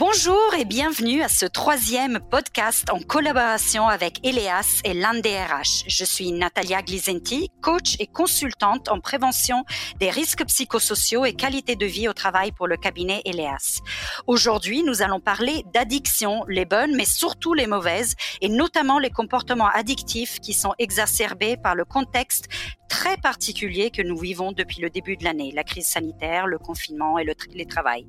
Bonjour 0.00 0.54
et 0.58 0.64
bienvenue 0.64 1.20
à 1.20 1.28
ce 1.28 1.44
troisième 1.44 2.20
podcast 2.30 2.88
en 2.88 3.00
collaboration 3.00 3.86
avec 3.86 4.26
Eleas 4.26 4.80
et 4.82 4.94
l'ANDRH. 4.94 5.84
Je 5.88 6.06
suis 6.06 6.32
Natalia 6.32 6.80
Glisenti, 6.80 7.50
coach 7.60 7.96
et 7.98 8.06
consultante 8.06 8.88
en 8.88 8.98
prévention 8.98 9.62
des 9.98 10.08
risques 10.08 10.46
psychosociaux 10.46 11.26
et 11.26 11.34
qualité 11.34 11.76
de 11.76 11.84
vie 11.84 12.08
au 12.08 12.14
travail 12.14 12.50
pour 12.50 12.66
le 12.66 12.78
cabinet 12.78 13.20
Eleas. 13.26 13.80
Aujourd'hui, 14.26 14.82
nous 14.84 15.02
allons 15.02 15.20
parler 15.20 15.66
d'addiction, 15.74 16.46
les 16.48 16.64
bonnes 16.64 16.96
mais 16.96 17.04
surtout 17.04 17.52
les 17.52 17.66
mauvaises 17.66 18.14
et 18.40 18.48
notamment 18.48 18.98
les 18.98 19.10
comportements 19.10 19.68
addictifs 19.68 20.40
qui 20.40 20.54
sont 20.54 20.72
exacerbés 20.78 21.58
par 21.58 21.74
le 21.74 21.84
contexte 21.84 22.46
très 22.90 23.16
particulier 23.16 23.90
que 23.90 24.02
nous 24.02 24.18
vivons 24.18 24.52
depuis 24.52 24.82
le 24.82 24.90
début 24.90 25.16
de 25.16 25.24
l'année, 25.24 25.52
la 25.54 25.64
crise 25.64 25.86
sanitaire, 25.86 26.46
le 26.46 26.58
confinement 26.58 27.18
et 27.18 27.24
le 27.24 27.34
télétravail, 27.34 28.04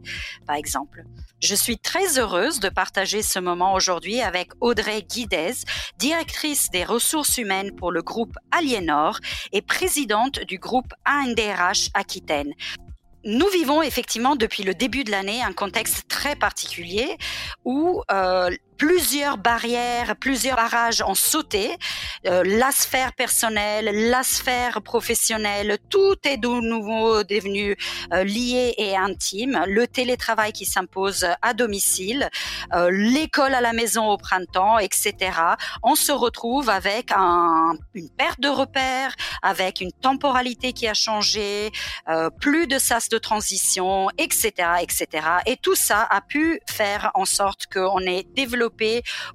par 0.48 0.56
exemple. 0.58 1.04
Je 1.40 1.56
suis 1.56 1.78
très 1.78 2.18
heureuse 2.18 2.60
de 2.60 2.68
partager 2.68 3.22
ce 3.22 3.40
moment 3.40 3.76
aujourd'hui 3.76 4.22
avec 4.22 4.50
Audrey 4.60 5.04
Guidez, 5.04 5.54
directrice 5.98 6.72
des 6.72 6.84
ressources 6.84 7.38
humaines 7.38 7.76
pour 7.76 7.92
le 7.92 8.02
groupe 8.02 8.36
Aliénor 8.52 9.20
et 9.54 9.62
présidente 9.62 10.40
du 10.46 10.58
groupe 10.58 10.94
ANDRH 11.06 11.92
Aquitaine 11.94 12.54
nous 13.24 13.48
vivons 13.50 13.84
effectivement 13.84 14.36
depuis 14.36 14.64
le 14.64 14.74
début 14.74 15.04
de 15.04 15.12
l'année 15.12 15.44
un 15.44 15.54
contexte 15.54 16.08
très 16.08 16.36
particulier 16.36 17.18
où 17.66 18.02
euh, 18.12 18.50
plusieurs 18.82 19.38
barrières, 19.38 20.16
plusieurs 20.16 20.56
barrages 20.56 21.04
ont 21.04 21.14
sauté. 21.14 21.78
Euh, 22.26 22.42
la 22.44 22.72
sphère 22.72 23.14
personnelle, 23.14 24.10
la 24.10 24.24
sphère 24.24 24.82
professionnelle, 24.82 25.78
tout 25.92 26.16
est 26.24 26.38
de 26.38 26.48
nouveau 26.48 27.24
devenu 27.24 27.78
euh, 28.12 28.24
lié 28.24 28.74
et 28.80 28.98
intime. 28.98 29.64
Le 29.68 29.86
télétravail 29.86 30.52
qui 30.52 30.66
s'impose 30.66 31.28
à 31.44 31.54
domicile, 31.54 32.28
euh, 32.74 32.90
l'école 32.92 33.54
à 33.54 33.62
la 33.62 33.72
maison 33.72 34.10
au 34.10 34.18
printemps, 34.18 34.80
etc. 34.80 35.14
On 35.84 35.94
se 35.94 36.12
retrouve 36.12 36.68
avec 36.68 37.12
un, 37.12 37.74
une 37.94 38.10
perte 38.10 38.40
de 38.40 38.50
repères, 38.50 39.16
avec 39.44 39.82
une 39.82 39.92
temporalité 39.92 40.74
qui 40.74 40.88
a 40.88 40.96
changé, 40.96 41.72
euh, 42.10 42.32
plus 42.32 42.66
de 42.66 42.80
sas 42.80 43.10
de 43.10 43.20
transition, 43.20 44.08
etc., 44.18 44.52
etc. 44.82 45.06
Et 45.46 45.58
tout 45.58 45.76
ça 45.76 46.08
a 46.10 46.22
pu 46.22 46.60
faire 46.68 47.12
en 47.14 47.26
sorte 47.26 47.68
qu'on 47.72 48.00
ait 48.00 48.26
développé 48.34 48.71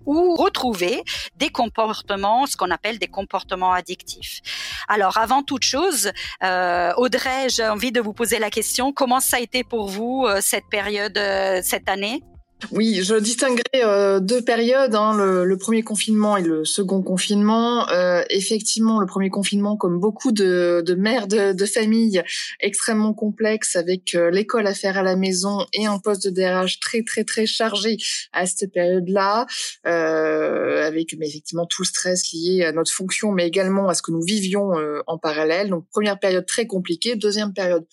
ou 0.04 0.36
retrouver 0.36 1.02
des 1.36 1.48
comportements, 1.48 2.46
ce 2.46 2.56
qu'on 2.56 2.70
appelle 2.70 2.98
des 2.98 3.08
comportements 3.08 3.72
addictifs. 3.72 4.40
Alors, 4.88 5.18
avant 5.18 5.42
toute 5.42 5.64
chose, 5.64 6.10
euh, 6.42 6.92
Audrey, 6.96 7.48
j'ai 7.48 7.66
envie 7.66 7.92
de 7.92 8.00
vous 8.00 8.12
poser 8.12 8.38
la 8.38 8.50
question, 8.50 8.92
comment 8.92 9.20
ça 9.20 9.36
a 9.38 9.40
été 9.40 9.64
pour 9.64 9.88
vous 9.88 10.26
euh, 10.26 10.38
cette 10.40 10.68
période, 10.70 11.16
euh, 11.18 11.60
cette 11.62 11.88
année? 11.88 12.22
Oui, 12.72 13.00
je 13.02 13.14
distinguerai 13.16 13.84
euh, 13.84 14.18
deux 14.18 14.40
périodes, 14.40 14.94
hein, 14.94 15.14
le, 15.14 15.56
premier 15.58 15.82
confinement 15.82 16.38
et 16.38 16.42
le 16.42 16.64
second 16.64 17.02
confinement. 17.02 17.86
Euh, 17.90 18.22
effectivement, 18.30 18.98
le 18.98 19.06
premier 19.06 19.28
confinement, 19.28 19.76
comme 19.76 20.00
beaucoup 20.00 20.32
de, 20.32 20.82
mères 20.96 21.26
de, 21.26 21.52
de 21.52 21.66
familles, 21.66 22.22
extrêmement 22.60 23.12
complexe, 23.12 23.76
avec 23.76 24.14
euh, 24.14 24.30
l'école 24.30 24.66
à 24.66 24.72
faire 24.72 24.96
à 24.96 25.02
la 25.02 25.16
maison 25.16 25.66
et 25.74 25.84
un 25.84 25.98
poste 25.98 26.26
de 26.26 26.30
DRH 26.30 26.80
très 26.80 27.02
très 27.02 27.24
très 27.24 27.44
chargé 27.44 27.98
à 28.32 28.46
cette 28.46 28.72
période-là, 28.72 29.46
avec 29.84 31.14
mais 31.18 31.28
effectivement 31.28 31.66
tout 31.66 31.82
le 31.82 31.86
stress 31.86 32.32
lié 32.32 32.64
à 32.64 32.72
notre 32.72 32.90
fonction, 32.90 33.32
mais 33.32 33.46
également 33.46 33.88
à 33.88 33.94
ce 33.94 34.00
que 34.00 34.12
nous 34.12 34.22
vivions 34.22 34.72
en 35.06 35.18
parallèle. 35.18 35.68
Donc 35.68 35.86
première 35.90 36.18
période 36.18 36.46
très 36.46 36.66
compliquée, 36.66 37.16
deuxième 37.16 37.52
période 37.52 37.84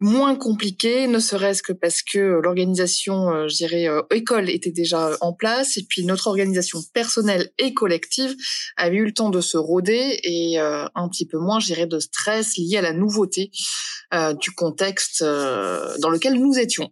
moins 0.00 0.36
compliqué, 0.36 1.06
ne 1.06 1.18
serait-ce 1.18 1.62
que 1.62 1.72
parce 1.72 2.02
que 2.02 2.40
l'organisation, 2.42 3.30
euh, 3.30 3.48
je 3.48 3.88
euh, 3.88 4.02
école 4.10 4.50
était 4.50 4.72
déjà 4.72 5.16
en 5.20 5.32
place, 5.32 5.76
et 5.76 5.84
puis 5.88 6.04
notre 6.04 6.26
organisation 6.26 6.80
personnelle 6.92 7.50
et 7.58 7.74
collective 7.74 8.34
avait 8.76 8.96
eu 8.96 9.04
le 9.04 9.12
temps 9.12 9.30
de 9.30 9.40
se 9.40 9.56
rôder 9.56 10.20
et 10.22 10.60
euh, 10.60 10.86
un 10.94 11.08
petit 11.08 11.26
peu 11.26 11.38
moins, 11.38 11.60
je 11.60 11.74
de 11.86 11.98
stress 11.98 12.56
lié 12.56 12.78
à 12.78 12.82
la 12.82 12.92
nouveauté 12.92 13.50
du 14.40 14.52
contexte 14.52 15.22
dans 15.24 16.08
lequel 16.08 16.34
nous 16.34 16.56
étions. 16.56 16.90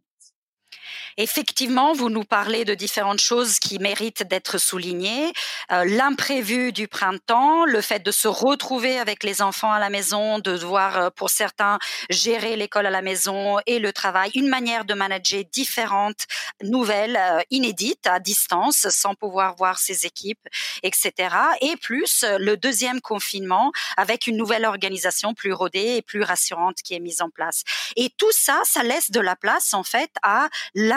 Effectivement, 1.17 1.93
vous 1.93 2.11
nous 2.11 2.25
parlez 2.25 2.65
de 2.65 2.75
différentes 2.75 3.21
choses 3.21 3.59
qui 3.59 3.78
méritent 3.78 4.23
d'être 4.23 4.59
soulignées. 4.59 5.33
Euh, 5.71 5.84
l'imprévu 5.84 6.73
du 6.73 6.89
printemps, 6.89 7.65
le 7.65 7.81
fait 7.81 8.00
de 8.00 8.11
se 8.11 8.28
retrouver 8.28 8.99
avec 8.99 9.23
les 9.25 9.43
enfants 9.43 9.73
à 9.73 9.78
la 9.78 9.91
maison, 9.91 10.39
de 10.39 10.56
devoir, 10.56 10.99
euh, 10.99 11.11
pour 11.11 11.31
certains, 11.31 11.78
gérer 12.11 12.56
l'école 12.56 12.87
à 12.87 12.91
la 12.91 13.03
maison 13.03 13.59
et 13.67 13.78
le 13.78 13.93
travail, 13.93 14.31
une 14.34 14.49
manière 14.49 14.84
de 14.84 14.95
manager 14.95 15.43
différente, 15.53 16.27
nouvelle, 16.62 17.17
euh, 17.17 17.41
inédite, 17.50 18.06
à 18.06 18.19
distance, 18.19 18.87
sans 18.91 19.15
pouvoir 19.15 19.55
voir 19.56 19.79
ses 19.79 20.06
équipes, 20.06 20.49
etc. 20.83 21.12
Et 21.61 21.77
plus 21.77 22.25
le 22.39 22.56
deuxième 22.56 23.00
confinement 23.00 23.73
avec 23.97 24.27
une 24.27 24.37
nouvelle 24.37 24.65
organisation 24.65 25.34
plus 25.34 25.53
rodée 25.53 25.97
et 25.97 26.03
plus 26.03 26.23
rassurante 26.23 26.77
qui 26.83 26.94
est 26.94 27.00
mise 27.00 27.21
en 27.21 27.31
place. 27.31 27.65
Et 27.97 28.11
tout 28.17 28.31
ça, 28.33 28.61
ça 28.65 28.83
laisse 28.83 29.11
de 29.11 29.21
la 29.21 29.37
place 29.37 29.75
en 29.75 29.83
fait 29.83 30.11
à 30.23 30.49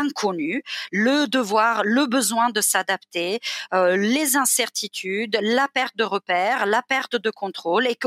inconnu, 0.05 0.63
le 0.91 1.27
devoir, 1.27 1.83
le 1.83 2.05
besoin 2.05 2.49
de 2.49 2.61
s'adapter, 2.61 3.39
euh, 3.73 3.97
les 3.97 4.35
incertitudes, 4.37 5.37
la 5.41 5.67
perte 5.67 5.95
de 5.97 6.03
repères, 6.03 6.65
la 6.65 6.81
perte 6.81 7.15
de 7.15 7.29
contrôle. 7.29 7.87
Et 7.87 7.97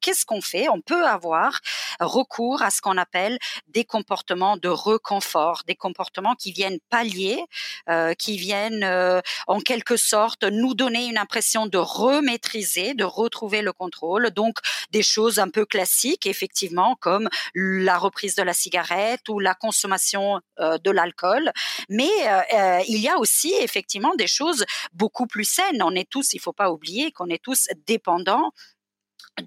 qu'est-ce 0.00 0.24
qu'on 0.24 0.40
fait? 0.40 0.68
On 0.68 0.80
peut 0.80 1.06
avoir 1.06 1.60
recours 2.00 2.62
à 2.62 2.70
ce 2.70 2.80
qu'on 2.80 2.96
appelle 2.96 3.38
des 3.68 3.84
comportements 3.84 4.56
de 4.56 4.68
reconfort, 4.68 5.62
des 5.66 5.74
comportements 5.74 6.34
qui 6.34 6.52
viennent 6.52 6.78
pallier, 6.90 7.42
euh, 7.88 8.14
qui 8.14 8.36
viennent 8.36 8.84
euh, 8.84 9.20
en 9.46 9.60
quelque 9.60 9.96
sorte 9.96 10.44
nous 10.44 10.74
donner 10.74 11.06
une 11.06 11.18
impression 11.18 11.66
de 11.66 11.78
remaîtriser, 11.78 12.94
de 12.94 13.04
retrouver 13.04 13.62
le 13.62 13.72
contrôle. 13.72 14.30
Donc 14.30 14.58
des 14.90 15.02
choses 15.02 15.38
un 15.38 15.48
peu 15.48 15.64
classiques, 15.64 16.26
effectivement, 16.26 16.96
comme 17.00 17.28
la 17.54 17.98
reprise 17.98 18.34
de 18.34 18.42
la 18.42 18.52
cigarette 18.52 19.28
ou 19.28 19.38
la 19.38 19.54
consommation 19.54 20.40
de 20.58 20.90
l'alcool 20.90 21.45
mais 21.88 22.10
euh, 22.26 22.40
euh, 22.54 22.82
il 22.88 22.98
y 22.98 23.08
a 23.08 23.18
aussi 23.18 23.54
effectivement 23.60 24.14
des 24.16 24.26
choses 24.26 24.64
beaucoup 24.92 25.26
plus 25.26 25.44
saines. 25.44 25.82
On 25.82 25.94
est 25.94 26.08
tous, 26.08 26.32
il 26.34 26.40
faut 26.40 26.52
pas 26.52 26.70
oublier 26.70 27.12
qu'on 27.12 27.28
est 27.28 27.42
tous 27.42 27.68
dépendants 27.86 28.52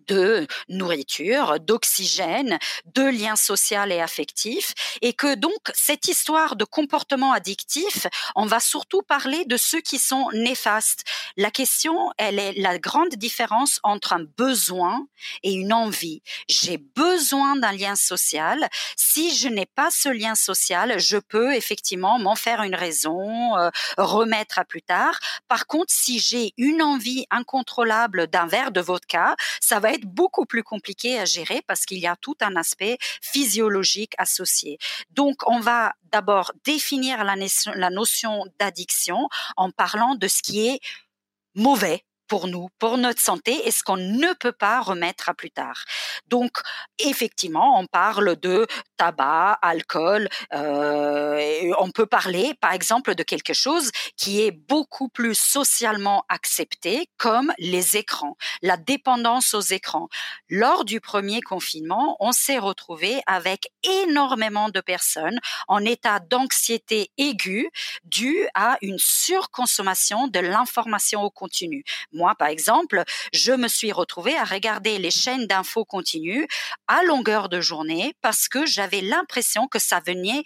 de 0.07 0.47
nourriture, 0.67 1.59
d'oxygène, 1.59 2.59
de 2.93 3.03
liens 3.03 3.35
sociaux 3.35 3.69
et 3.69 4.01
affectifs, 4.01 4.73
et 5.01 5.13
que 5.13 5.35
donc 5.35 5.59
cette 5.73 6.07
histoire 6.07 6.55
de 6.55 6.65
comportement 6.65 7.31
addictif, 7.33 8.07
on 8.35 8.45
va 8.45 8.59
surtout 8.59 9.01
parler 9.01 9.45
de 9.45 9.57
ceux 9.57 9.81
qui 9.81 9.99
sont 9.99 10.29
néfastes. 10.33 11.03
La 11.37 11.51
question, 11.51 12.11
elle 12.17 12.39
est 12.39 12.53
la 12.53 12.79
grande 12.79 13.15
différence 13.15 13.79
entre 13.83 14.13
un 14.13 14.23
besoin 14.37 15.05
et 15.43 15.53
une 15.53 15.73
envie. 15.73 16.21
J'ai 16.47 16.77
besoin 16.77 17.55
d'un 17.57 17.71
lien 17.71 17.95
social. 17.95 18.67
Si 18.95 19.35
je 19.35 19.47
n'ai 19.47 19.65
pas 19.65 19.89
ce 19.91 20.09
lien 20.09 20.35
social, 20.35 20.99
je 20.99 21.17
peux 21.17 21.53
effectivement 21.53 22.17
m'en 22.19 22.35
faire 22.35 22.63
une 22.63 22.75
raison, 22.75 23.57
euh, 23.57 23.69
remettre 23.97 24.59
à 24.59 24.65
plus 24.65 24.81
tard. 24.81 25.19
Par 25.47 25.67
contre, 25.67 25.93
si 25.93 26.19
j'ai 26.19 26.53
une 26.57 26.81
envie 26.81 27.25
incontrôlable 27.29 28.27
d'un 28.27 28.47
verre 28.47 28.71
de 28.71 28.81
vodka, 28.81 29.35
ça 29.61 29.78
va 29.79 29.93
être 29.93 30.05
beaucoup 30.05 30.45
plus 30.45 30.63
compliqué 30.63 31.19
à 31.19 31.25
gérer 31.25 31.61
parce 31.67 31.85
qu'il 31.85 31.99
y 31.99 32.07
a 32.07 32.15
tout 32.15 32.35
un 32.41 32.55
aspect 32.55 32.97
physiologique 33.21 34.13
associé. 34.17 34.77
Donc, 35.11 35.47
on 35.47 35.59
va 35.59 35.93
d'abord 36.11 36.51
définir 36.63 37.23
la, 37.23 37.35
la 37.75 37.89
notion 37.89 38.45
d'addiction 38.59 39.27
en 39.57 39.71
parlant 39.71 40.15
de 40.15 40.27
ce 40.27 40.41
qui 40.41 40.67
est 40.67 40.79
mauvais 41.55 42.03
pour 42.29 42.47
nous, 42.47 42.69
pour 42.79 42.97
notre 42.97 43.19
santé 43.19 43.67
et 43.67 43.71
ce 43.71 43.83
qu'on 43.83 43.97
ne 43.97 44.33
peut 44.39 44.53
pas 44.53 44.79
remettre 44.79 45.27
à 45.27 45.33
plus 45.33 45.51
tard. 45.51 45.83
Donc, 46.27 46.51
effectivement, 46.99 47.79
on 47.79 47.87
parle 47.87 48.37
de 48.37 48.67
tabac, 48.97 49.57
alcool. 49.61 50.29
Euh, 50.53 51.73
on 51.79 51.89
peut 51.91 52.05
parler, 52.05 52.53
par 52.61 52.73
exemple, 52.73 53.15
de 53.15 53.23
quelque 53.23 53.53
chose 53.53 53.91
qui 54.15 54.41
est 54.41 54.51
beaucoup 54.51 55.09
plus 55.09 55.35
socialement 55.35 56.23
accepté, 56.29 57.09
comme 57.17 57.51
les 57.57 57.97
écrans, 57.97 58.37
la 58.61 58.77
dépendance 58.77 59.53
aux 59.53 59.61
écrans. 59.61 60.07
Lors 60.49 60.85
du 60.85 61.01
premier 61.01 61.41
confinement, 61.41 62.15
on 62.19 62.31
s'est 62.31 62.59
retrouvé 62.59 63.21
avec 63.25 63.71
énormément 63.83 64.69
de 64.69 64.81
personnes 64.81 65.39
en 65.67 65.83
état 65.83 66.19
d'anxiété 66.19 67.09
aiguë 67.17 67.69
due 68.03 68.47
à 68.53 68.77
une 68.81 68.99
surconsommation 68.99 70.27
de 70.27 70.39
l'information 70.39 71.23
au 71.23 71.31
continu 71.31 71.83
moi, 72.19 72.35
par 72.35 72.49
exemple, 72.49 73.03
je 73.33 73.53
me 73.53 73.67
suis 73.67 73.93
retrouvée 73.93 74.37
à 74.37 74.43
regarder 74.43 74.99
les 74.99 75.09
chaînes 75.09 75.47
d'infos 75.47 75.85
continues 75.85 76.47
à 76.87 77.01
longueur 77.03 77.47
de 77.47 77.61
journée 77.61 78.13
parce 78.21 78.49
que 78.49 78.65
j'avais 78.65 79.01
l'impression 79.01 79.67
que 79.67 79.79
ça 79.79 80.01
venait 80.05 80.43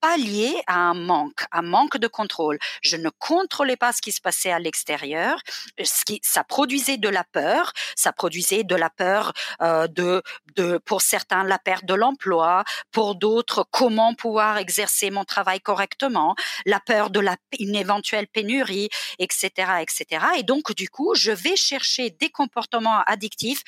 pallier 0.00 0.62
à 0.66 0.76
un 0.76 0.94
manque, 0.94 1.44
un 1.52 1.62
manque 1.62 1.98
de 1.98 2.06
contrôle. 2.06 2.58
Je 2.82 2.96
ne 2.96 3.10
contrôlais 3.18 3.76
pas 3.76 3.92
ce 3.92 4.00
qui 4.00 4.12
se 4.12 4.20
passait 4.20 4.50
à 4.50 4.58
l'extérieur. 4.58 5.40
Ce 5.82 6.04
qui, 6.04 6.20
ça 6.22 6.44
produisait 6.44 6.96
de 6.96 7.08
la 7.08 7.24
peur. 7.24 7.72
Ça 7.96 8.12
produisait 8.12 8.64
de 8.64 8.74
la 8.74 8.90
peur 8.90 9.32
euh, 9.62 9.86
de, 9.86 10.22
de, 10.56 10.78
pour 10.78 11.02
certains, 11.02 11.44
la 11.44 11.58
perte 11.58 11.84
de 11.84 11.94
l'emploi, 11.94 12.64
pour 12.92 13.14
d'autres, 13.14 13.66
comment 13.70 14.14
pouvoir 14.14 14.58
exercer 14.58 15.10
mon 15.10 15.24
travail 15.24 15.60
correctement, 15.60 16.34
la 16.66 16.80
peur 16.80 17.10
de 17.10 17.20
la, 17.20 17.36
une 17.58 17.74
éventuelle 17.74 18.26
pénurie, 18.26 18.88
etc., 19.18 19.50
etc. 19.80 20.24
Et 20.38 20.42
donc, 20.42 20.74
du 20.74 20.88
coup, 20.88 21.14
je 21.14 21.32
vais 21.32 21.56
chercher 21.56 22.10
des 22.10 22.30
comportements 22.30 23.00
addictifs 23.06 23.62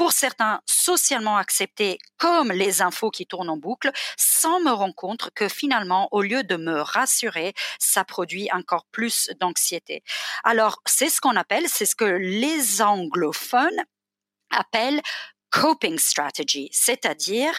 pour 0.00 0.12
certains 0.12 0.62
socialement 0.64 1.36
acceptés 1.36 1.98
comme 2.16 2.52
les 2.52 2.80
infos 2.80 3.10
qui 3.10 3.26
tournent 3.26 3.50
en 3.50 3.58
boucle, 3.58 3.92
sans 4.16 4.58
me 4.60 4.70
rendre 4.70 4.94
compte 4.94 5.28
que 5.34 5.46
finalement, 5.46 6.08
au 6.10 6.22
lieu 6.22 6.42
de 6.42 6.56
me 6.56 6.80
rassurer, 6.80 7.52
ça 7.78 8.02
produit 8.02 8.48
encore 8.50 8.86
plus 8.92 9.28
d'anxiété. 9.40 10.02
Alors, 10.42 10.80
c'est 10.86 11.10
ce 11.10 11.20
qu'on 11.20 11.36
appelle, 11.36 11.68
c'est 11.68 11.84
ce 11.84 11.94
que 11.94 12.06
les 12.06 12.80
anglophones 12.80 13.84
appellent 14.48 15.02
coping 15.50 15.98
strategy, 15.98 16.70
c'est-à-dire 16.72 17.52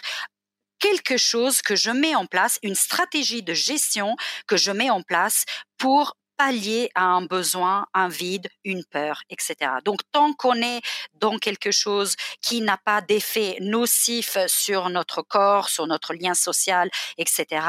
quelque 0.80 1.18
chose 1.18 1.62
que 1.62 1.76
je 1.76 1.92
mets 1.92 2.16
en 2.16 2.26
place, 2.26 2.58
une 2.64 2.74
stratégie 2.74 3.44
de 3.44 3.54
gestion 3.54 4.16
que 4.48 4.56
je 4.56 4.72
mets 4.72 4.90
en 4.90 5.02
place 5.02 5.44
pour 5.78 6.16
pallier 6.36 6.90
à 6.94 7.04
un 7.04 7.22
besoin, 7.22 7.86
un 7.94 8.08
vide, 8.08 8.48
une 8.64 8.84
peur, 8.84 9.22
etc. 9.30 9.54
Donc, 9.84 10.00
tant 10.12 10.32
qu'on 10.32 10.60
est 10.60 10.80
dans 11.14 11.38
quelque 11.38 11.70
chose 11.70 12.16
qui 12.40 12.60
n'a 12.60 12.76
pas 12.76 13.00
d'effet 13.00 13.56
nocif 13.60 14.36
sur 14.46 14.88
notre 14.90 15.22
corps, 15.22 15.68
sur 15.68 15.86
notre 15.86 16.14
lien 16.14 16.34
social, 16.34 16.90
etc., 17.18 17.64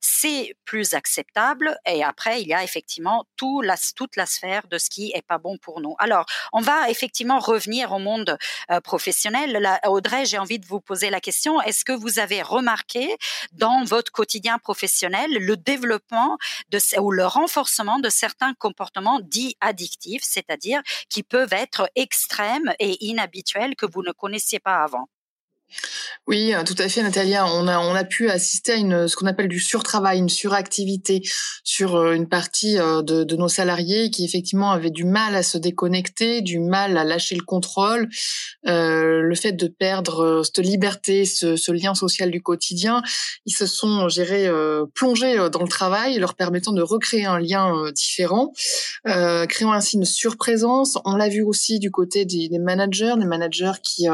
c'est 0.00 0.56
plus 0.64 0.94
acceptable. 0.94 1.78
Et 1.86 2.02
après, 2.02 2.42
il 2.42 2.48
y 2.48 2.54
a 2.54 2.64
effectivement 2.64 3.24
toute 3.36 4.16
la 4.16 4.26
sphère 4.26 4.66
de 4.68 4.78
ce 4.78 4.90
qui 4.90 5.12
est 5.14 5.26
pas 5.26 5.38
bon 5.38 5.56
pour 5.58 5.80
nous. 5.80 5.94
Alors, 5.98 6.26
on 6.52 6.60
va 6.60 6.90
effectivement 6.90 7.38
revenir 7.38 7.92
au 7.92 7.98
monde 7.98 8.36
euh, 8.70 8.80
professionnel. 8.80 9.78
Audrey, 9.86 10.24
j'ai 10.24 10.38
envie 10.38 10.58
de 10.58 10.66
vous 10.66 10.80
poser 10.80 11.10
la 11.10 11.20
question. 11.20 11.60
Est-ce 11.62 11.84
que 11.84 11.92
vous 11.92 12.18
avez 12.18 12.42
remarqué 12.42 13.16
dans 13.52 13.84
votre 13.84 14.12
quotidien 14.12 14.58
professionnel 14.58 15.30
le 15.30 15.56
développement 15.56 16.38
ou 16.98 17.10
le 17.10 17.26
renforcement 17.26 17.98
de 17.98 18.08
certains 18.16 18.54
comportements 18.54 19.20
dits 19.20 19.56
addictifs, 19.60 20.22
c'est-à-dire 20.24 20.80
qui 21.08 21.22
peuvent 21.22 21.52
être 21.52 21.90
extrêmes 21.94 22.72
et 22.78 23.04
inhabituels 23.04 23.76
que 23.76 23.86
vous 23.86 24.02
ne 24.02 24.12
connaissiez 24.12 24.58
pas 24.58 24.82
avant. 24.82 25.08
Oui, 26.26 26.54
euh, 26.54 26.64
tout 26.64 26.74
à 26.78 26.88
fait, 26.88 27.02
Natalia. 27.02 27.46
On 27.46 27.68
a, 27.68 27.78
on 27.78 27.94
a 27.94 28.04
pu 28.04 28.28
assister 28.30 28.72
à 28.72 28.76
une, 28.76 29.08
ce 29.08 29.16
qu'on 29.16 29.26
appelle 29.26 29.48
du 29.48 29.60
surtravail, 29.60 30.18
une 30.18 30.28
suractivité 30.28 31.22
sur 31.66 31.96
euh, 31.96 32.14
une 32.14 32.28
partie 32.28 32.78
euh, 32.78 33.02
de, 33.02 33.24
de, 33.24 33.36
nos 33.36 33.48
salariés 33.48 34.10
qui 34.10 34.24
effectivement 34.24 34.70
avaient 34.70 34.90
du 34.90 35.04
mal 35.04 35.34
à 35.34 35.42
se 35.42 35.58
déconnecter, 35.58 36.40
du 36.40 36.58
mal 36.58 36.96
à 36.96 37.04
lâcher 37.04 37.34
le 37.34 37.42
contrôle, 37.42 38.08
euh, 38.66 39.20
le 39.20 39.34
fait 39.34 39.52
de 39.52 39.66
perdre 39.66 40.42
cette 40.44 40.64
liberté, 40.64 41.24
ce, 41.24 41.56
ce, 41.56 41.72
lien 41.72 41.94
social 41.94 42.30
du 42.30 42.40
quotidien. 42.40 43.02
Ils 43.44 43.52
se 43.52 43.66
sont, 43.66 44.08
gérés, 44.08 44.48
plongés 44.94 45.36
dans 45.50 45.62
le 45.62 45.68
travail, 45.68 46.18
leur 46.18 46.34
permettant 46.34 46.72
de 46.72 46.82
recréer 46.82 47.26
un 47.26 47.38
lien 47.38 47.90
différent, 47.92 48.52
créant 49.04 49.72
ainsi 49.72 49.96
une 49.96 50.04
surprésence. 50.04 50.96
On 51.04 51.16
l'a 51.16 51.28
vu 51.28 51.42
aussi 51.42 51.78
du 51.78 51.90
côté 51.90 52.24
des, 52.24 52.48
des 52.48 52.58
managers, 52.58 53.14
des 53.18 53.26
managers 53.26 53.78
qui, 53.82 54.06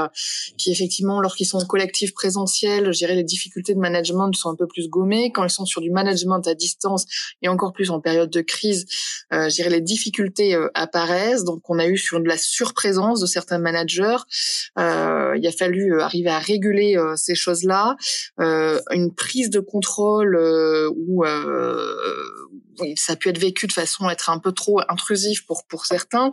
qui 0.58 0.72
effectivement, 0.72 1.20
lorsqu'ils 1.20 1.46
sont 1.46 1.58
en 1.58 1.66
collectif 1.93 2.15
présentiel, 2.15 2.87
je 2.87 2.99
dirais 2.99 3.15
les 3.15 3.23
difficultés 3.23 3.75
de 3.75 3.79
management 3.79 4.35
sont 4.35 4.49
un 4.49 4.56
peu 4.56 4.67
plus 4.67 4.89
gommées. 4.89 5.31
Quand 5.31 5.44
ils 5.44 5.50
sont 5.50 5.67
sur 5.67 5.83
du 5.83 5.91
management 5.91 6.41
à 6.47 6.55
distance 6.55 7.05
et 7.43 7.49
encore 7.49 7.75
plus 7.75 7.91
en 7.91 8.00
période 8.00 8.31
de 8.31 8.41
crise, 8.41 8.87
euh, 9.35 9.50
je 9.50 9.56
dirais 9.56 9.69
les 9.69 9.83
difficultés 9.83 10.55
euh, 10.55 10.69
apparaissent. 10.73 11.44
Donc 11.44 11.69
on 11.69 11.79
a 11.79 11.87
eu 11.87 11.99
sur 11.99 12.19
de 12.19 12.27
la 12.27 12.39
surprésence 12.39 13.21
de 13.21 13.27
certains 13.27 13.59
managers. 13.59 14.17
Euh, 14.79 15.35
il 15.37 15.47
a 15.47 15.53
fallu 15.53 15.93
euh, 15.93 16.00
arriver 16.00 16.31
à 16.31 16.39
réguler 16.39 16.97
euh, 16.97 17.15
ces 17.17 17.35
choses-là, 17.35 17.97
une 18.38 19.15
prise 19.15 19.50
de 19.50 19.61
contrôle 19.61 20.37
ou 20.97 21.25
ça 22.97 23.15
a 23.15 23.17
pu 23.17 23.29
être 23.29 23.39
vécu 23.39 23.67
de 23.67 23.73
façon 23.73 24.07
à 24.07 24.13
être 24.13 24.31
un 24.31 24.39
peu 24.39 24.53
trop 24.53 24.81
intrusif 24.89 25.47
pour 25.47 25.65
pour 25.67 25.87
certains. 25.87 26.33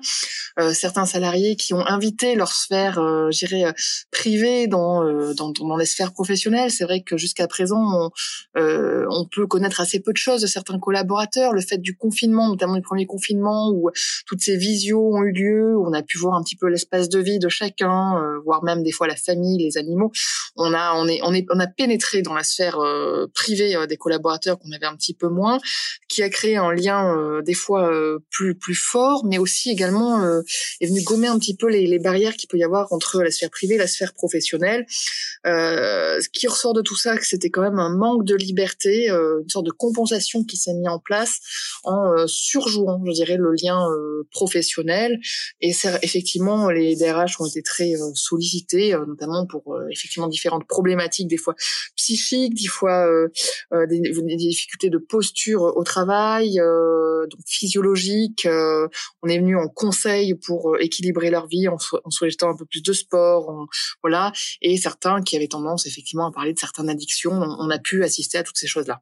Euh, 0.59 0.73
certains 0.73 1.05
salariés 1.05 1.55
qui 1.55 1.73
ont 1.73 1.85
invité 1.85 2.35
leur 2.35 2.51
sphère, 2.51 2.99
euh, 2.99 3.29
euh, 3.53 3.71
privée 4.11 4.67
dans, 4.67 5.03
euh, 5.03 5.33
dans, 5.33 5.51
dans 5.51 5.77
les 5.77 5.85
sphères 5.85 6.13
professionnelles. 6.13 6.71
C'est 6.71 6.83
vrai 6.83 7.01
que 7.01 7.17
jusqu'à 7.17 7.47
présent, 7.47 7.79
on, 7.79 8.11
euh, 8.59 9.05
on, 9.09 9.25
peut 9.25 9.47
connaître 9.47 9.79
assez 9.79 9.99
peu 9.99 10.11
de 10.11 10.17
choses 10.17 10.41
de 10.41 10.47
certains 10.47 10.79
collaborateurs. 10.79 11.53
Le 11.53 11.61
fait 11.61 11.77
du 11.77 11.95
confinement, 11.95 12.49
notamment 12.49 12.75
du 12.75 12.81
premier 12.81 13.05
confinement, 13.05 13.71
où 13.71 13.89
toutes 14.25 14.41
ces 14.41 14.57
visios 14.57 15.15
ont 15.15 15.23
eu 15.23 15.31
lieu, 15.31 15.77
où 15.77 15.87
on 15.87 15.93
a 15.93 16.01
pu 16.01 16.17
voir 16.17 16.35
un 16.35 16.43
petit 16.43 16.55
peu 16.55 16.67
l'espace 16.67 17.09
de 17.09 17.19
vie 17.19 17.39
de 17.39 17.49
chacun, 17.49 18.19
voire 18.43 18.63
même 18.63 18.83
des 18.83 18.91
fois 18.91 19.07
la 19.07 19.15
famille, 19.15 19.57
les 19.57 19.77
animaux. 19.77 20.11
On 20.55 20.73
a 20.73 20.93
on 20.95 21.07
est 21.07 21.19
on 21.23 21.33
est 21.33 21.45
on 21.51 21.59
a 21.59 21.67
pénétré 21.67 22.21
dans 22.21 22.33
la 22.33 22.43
sphère 22.43 22.77
privée 23.33 23.75
des 23.87 23.97
collaborateurs 23.97 24.57
qu'on 24.59 24.71
avait 24.71 24.85
un 24.85 24.95
petit 24.95 25.13
peu 25.13 25.29
moins, 25.29 25.59
qui 26.07 26.23
créé 26.29 26.57
un 26.57 26.71
lien 26.71 27.15
euh, 27.17 27.41
des 27.41 27.53
fois 27.53 27.91
euh, 27.91 28.19
plus 28.29 28.55
plus 28.55 28.75
fort, 28.75 29.25
mais 29.25 29.37
aussi 29.37 29.69
également 29.69 30.23
euh, 30.23 30.41
est 30.81 30.87
venu 30.87 31.01
gommer 31.01 31.27
un 31.27 31.39
petit 31.39 31.55
peu 31.55 31.67
les, 31.69 31.99
barrières 31.99 32.35
qu'il 32.35 32.47
peut 32.47 32.57
y 32.57 32.63
avoir 32.63 32.91
entre 32.93 33.21
la 33.21 33.31
sphère 33.31 33.49
privée 33.49 33.75
et 33.75 33.77
la 33.77 33.87
sphère 33.87 34.13
professionnelle. 34.13 34.85
ce 35.45 36.29
qui 36.29 36.47
ressort 36.47 36.73
de 36.73 36.81
tout 36.81 36.95
ça, 36.95 37.15
c'était 37.21 37.49
quand 37.49 37.61
même 37.61 37.79
un 37.79 37.95
manque 37.95 38.23
de 38.25 38.35
liberté, 38.35 39.09
une 39.09 39.49
sorte 39.49 39.65
de 39.65 39.71
compensation 39.71 40.43
qui 40.43 40.55
s'est 40.55 40.73
mis 40.73 40.87
en 40.87 40.99
place 40.99 41.39
en 41.83 42.25
surjouant, 42.27 43.01
je 43.05 43.11
dirais, 43.11 43.37
le 43.37 43.51
lien 43.51 43.85
professionnel. 44.31 45.19
Et 45.61 45.73
effectivement, 46.01 46.69
les 46.69 46.95
DRH 46.95 47.41
ont 47.41 47.45
été 47.45 47.61
très 47.61 47.93
sollicités, 48.13 48.95
notamment 49.07 49.45
pour 49.45 49.77
effectivement 49.91 50.27
différentes 50.27 50.67
problématiques, 50.67 51.27
des 51.27 51.37
fois 51.37 51.55
psychiques, 51.95 52.53
des 52.53 52.67
fois 52.67 53.07
des 53.71 54.35
difficultés 54.35 54.89
de 54.89 54.97
posture 54.97 55.63
au 55.63 55.83
travail 55.83 56.18
euh, 56.59 57.27
physiologique. 57.45 58.45
Euh, 58.45 58.87
on 59.21 59.29
est 59.29 59.39
venu 59.39 59.57
en 59.57 59.67
conseil 59.67 60.35
pour 60.35 60.73
euh, 60.73 60.77
équilibrer 60.79 61.29
leur 61.29 61.47
vie 61.47 61.67
en, 61.67 61.77
souhaitant 62.09 62.49
un 62.49 62.55
peu 62.55 62.65
plus 62.65 62.81
de 62.81 62.93
sport, 62.93 63.67
voilà. 64.01 64.31
Et 64.61 64.77
certains 64.77 65.21
qui 65.21 65.35
avaient 65.35 65.47
tendance 65.47 65.85
effectivement 65.85 66.27
à 66.27 66.31
parler 66.31 66.53
de 66.53 66.59
certaines 66.59 66.89
addictions, 66.89 67.31
on 67.31 67.69
a 67.69 67.79
pu 67.79 68.03
assister 68.03 68.37
à 68.37 68.43
toutes 68.43 68.57
ces 68.57 68.67
choses-là. 68.67 69.01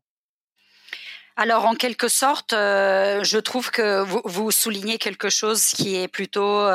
Alors, 1.40 1.66
en 1.66 1.76
quelque 1.76 2.08
sorte, 2.08 2.52
je 2.52 3.38
trouve 3.38 3.70
que 3.70 4.02
vous, 4.04 4.50
soulignez 4.50 4.98
quelque 4.98 5.30
chose 5.30 5.64
qui 5.66 5.96
est 5.96 6.08
plutôt 6.08 6.66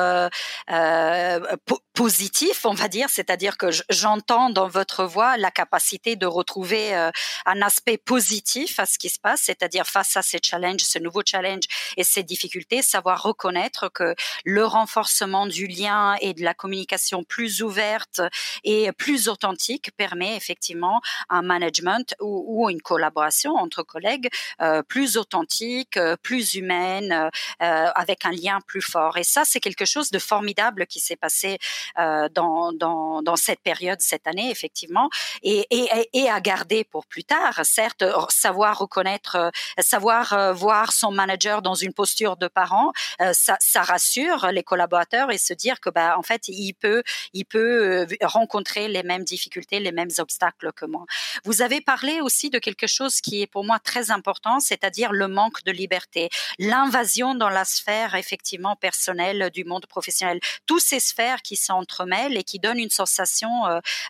positif, 1.95 2.65
on 2.65 2.75
va 2.75 2.89
dire, 2.89 3.09
c'est-à-dire 3.11 3.57
que 3.57 3.69
j'entends 3.91 4.51
dans 4.51 4.69
votre 4.69 5.05
voix 5.05 5.37
la 5.37 5.51
capacité 5.51 6.17
de 6.17 6.27
retrouver 6.27 6.95
euh, 6.95 7.11
un 7.47 7.63
aspect 7.63 7.99
positif 7.99 8.79
à 8.79 8.87
ce 8.87 8.99
qui 8.99 9.09
se 9.09 9.19
passe, 9.19 9.43
c'est-à-dire 9.45 9.87
face 9.87 10.17
à 10.17 10.23
ces 10.23 10.39
challenges, 10.43 10.81
ce 10.81 10.99
nouveau 10.99 11.23
challenge 11.25 11.65
et 11.97 12.05
ces 12.05 12.23
difficultés, 12.23 12.83
savoir 12.83 13.23
reconnaître 13.23 13.89
que 13.89 14.15
le 14.45 14.65
renforcement 14.65 15.47
du 15.47 15.67
lien 15.67 16.17
et 16.21 16.35
de 16.35 16.43
la 16.43 16.55
communication 16.55 17.25
plus 17.25 17.63
ouverte 17.63 18.21
et 18.65 18.91
plus 18.93 19.29
authentique 19.29 19.91
permet 19.97 20.37
effectivement 20.37 21.01
un 21.29 21.43
management 21.43 22.15
ou, 22.21 22.69
une 22.71 22.81
collaboration 22.81 23.55
entre 23.57 23.83
collègues 23.83 24.29
euh, 24.61 24.83
plus 24.83 25.17
authentique, 25.17 25.97
euh, 25.97 26.17
plus 26.23 26.55
humaine, 26.55 27.13
euh, 27.13 27.91
avec 27.95 28.25
un 28.25 28.31
lien 28.31 28.61
plus 28.67 28.81
fort. 28.81 29.17
Et 29.17 29.25
ça, 29.25 29.43
c'est 29.45 29.61
quelque 29.61 29.85
chose 29.85 30.11
de 30.11 30.19
formidable 30.19 30.87
qui 30.87 31.01
s'est 31.01 31.17
passé 31.17 31.59
dans, 31.97 32.73
dans, 32.73 33.23
dans 33.23 33.37
cette 33.37 33.61
période, 33.61 34.01
cette 34.01 34.27
année, 34.27 34.51
effectivement, 34.51 35.09
et, 35.43 35.67
et, 35.71 36.31
à 36.31 36.41
garder 36.41 36.85
pour 36.85 37.07
plus 37.07 37.25
tard. 37.25 37.61
Certes, 37.65 38.05
savoir 38.31 38.79
reconnaître, 38.79 39.51
savoir 39.79 40.55
voir 40.55 40.93
son 40.93 41.11
manager 41.11 41.63
dans 41.63 41.75
une 41.75 41.93
posture 41.93 42.37
de 42.37 42.49
parent, 42.49 42.93
ça, 43.33 43.57
ça 43.61 43.83
rassure 43.83 44.49
les 44.53 44.63
collaborateurs 44.63 45.31
et 45.31 45.39
se 45.39 45.53
dire 45.53 45.81
que, 45.81 45.91
bah, 45.91 46.17
en 46.19 46.23
fait, 46.23 46.49
il 46.49 46.75
peut, 46.75 47.03
il 47.33 47.45
peut 47.45 48.07
rencontrer 48.23 48.89
les 48.89 49.03
mêmes 49.03 49.25
difficultés, 49.25 49.81
les 49.81 49.93
mêmes 49.93 50.11
obstacles 50.19 50.73
que 50.73 50.87
moi. 50.87 51.05
Vous 51.45 51.63
avez 51.63 51.81
parlé 51.81 52.21
aussi 52.21 52.51
de 52.51 52.59
quelque 52.59 52.87
chose 52.87 53.21
qui 53.21 53.43
est 53.43 53.47
pour 53.47 53.65
moi 53.65 53.79
très 53.79 54.11
important 54.11 54.61
c'est-à-dire 54.61 55.13
le 55.13 55.29
manque 55.29 55.63
de 55.65 55.73
liberté, 55.73 56.29
l'invasion 56.59 57.35
dans 57.35 57.49
la 57.49 57.65
sphère 57.65 58.15
effectivement 58.15 58.77
personnelle 58.77 59.51
du 59.53 59.65
monde 59.65 59.87
professionnel. 59.87 60.41
Toutes 60.67 60.81
ces 60.81 61.01
sphères 61.01 61.43
qui 61.43 61.57
sont 61.57 61.72
s'entremêlent 61.73 62.37
et 62.37 62.45
qui 62.45 62.59
donnent 62.59 62.79
une 62.79 62.91
sensation 62.91 63.51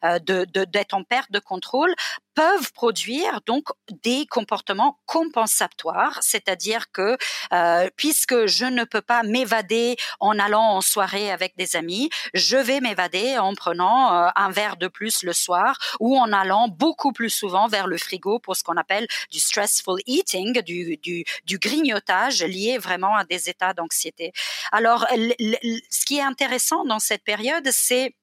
de 0.03 0.45
d'être 0.65 0.95
en 0.95 1.05
perte 1.05 1.31
de 1.31 1.39
contrôle 1.39 1.95
peuvent 2.35 2.73
produire 2.73 3.41
donc 3.47 3.65
des 4.03 4.27
comportements 4.27 4.99
compensatoires, 5.07 6.19
c'est-à-dire 6.23 6.91
que 6.93 7.17
euh, 7.53 7.89
puisque 7.97 8.47
je 8.47 8.65
ne 8.65 8.85
peux 8.85 9.03
pas 9.03 9.23
m'évader 9.23 9.97
en 10.21 10.39
allant 10.39 10.77
en 10.77 10.81
soirée 10.81 11.31
avec 11.31 11.57
des 11.57 11.77
amis, 11.77 12.11
je 12.35 12.57
vais 12.57 12.81
m'évader 12.81 13.39
en 13.39 13.55
prenant 13.55 14.15
euh, 14.15 14.29
un 14.35 14.51
verre 14.51 14.77
de 14.77 14.89
plus 14.89 15.23
le 15.23 15.33
soir 15.33 15.79
ou 16.01 16.19
en 16.19 16.33
allant 16.33 16.69
beaucoup 16.69 17.13
plus 17.13 17.31
souvent 17.31 17.69
vers 17.69 17.87
le 17.87 17.99
frigo 17.99 18.39
pour 18.39 18.57
ce 18.57 18.65
qu'on 18.65 18.77
appelle 18.77 19.07
du 19.31 19.39
stressful 19.39 20.01
eating, 20.07 20.61
du 20.63 21.59
grignotage 21.59 22.43
lié 22.43 22.79
vraiment 22.79 23.15
à 23.15 23.25
des 23.25 23.49
états 23.49 23.75
d'anxiété. 23.75 24.33
Alors, 24.71 25.07
ce 25.11 26.05
qui 26.07 26.19
est 26.19 26.23
intéressant 26.23 26.85
dans 26.85 26.99
cette 26.99 27.25
période, 27.25 27.52
c'est 27.71 28.15